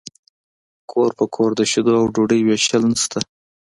[0.91, 3.19] کور په کور د شیدو او ډوډۍ ویشل نشته